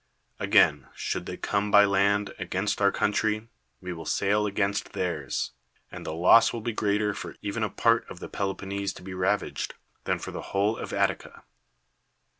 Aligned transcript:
Again, 0.39 0.87
should 0.95 1.27
they 1.27 1.37
come 1.37 1.69
by 1.69 1.85
land 1.85 2.33
against 2.39 2.81
our 2.81 2.91
country, 2.91 3.47
we 3.81 3.93
will 3.93 4.07
sail 4.07 4.47
against 4.47 4.93
theirs; 4.93 5.51
and 5.91 6.03
the 6.07 6.11
loss 6.15 6.51
will 6.51 6.61
be 6.61 6.71
greater 6.73 7.13
for 7.13 7.35
even 7.43 7.61
a 7.61 7.69
part 7.69 8.09
of 8.09 8.17
the 8.19 8.27
Pelo 8.27 8.57
ponnese 8.57 8.93
to 8.95 9.03
be 9.03 9.13
ravaged, 9.13 9.75
than 10.05 10.17
for 10.17 10.31
the 10.31 10.41
whole 10.53 10.75
of 10.75 10.91
Attica. 10.91 11.43